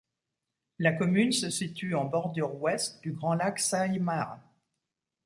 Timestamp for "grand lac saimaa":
3.11-4.41